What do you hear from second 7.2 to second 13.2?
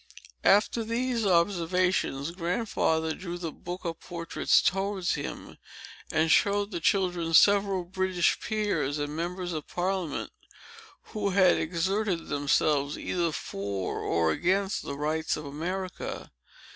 several British peers and members of Parliament, who had exerted themselves